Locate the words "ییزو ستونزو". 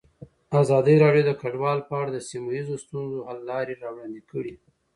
2.57-3.19